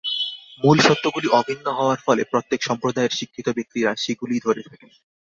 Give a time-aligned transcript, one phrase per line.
[0.61, 4.89] মূল সত্যগুলি অভিন্ন হওয়ার ফলে প্রত্যেক সম্প্রদায়ের শিক্ষিত ব্যক্তিরা সেগুলিই ধরে থাকেন।